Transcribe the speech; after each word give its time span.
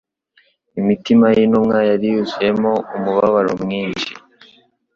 Imitima 0.79 1.25
y'intumwa 1.35 1.77
yari 1.89 2.05
yuzuyemo 2.13 2.73
umubabaro 2.97 3.51
mwinshi 3.63 4.11